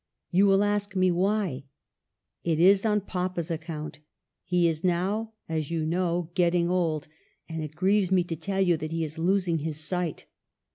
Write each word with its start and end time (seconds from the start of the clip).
You 0.31 0.47
will 0.47 0.63
ask 0.63 0.95
me 0.95 1.11
why? 1.11 1.65
It 2.43 2.59
is 2.59 2.87
on 2.87 3.01
papa's 3.01 3.51
account; 3.51 3.99
he 4.43 4.67
is 4.67 4.83
now, 4.83 5.33
as 5.47 5.69
you 5.69 5.85
know, 5.85 6.31
getting 6.33 6.71
old; 6.71 7.07
and 7.47 7.61
it 7.63 7.75
grieves 7.75 8.09
me 8.11 8.23
to 8.23 8.35
tell 8.35 8.61
you 8.61 8.77
that 8.77 8.91
he 8.91 9.03
is 9.03 9.19
losing 9.19 9.59
his 9.59 9.79
sight. 9.79 10.25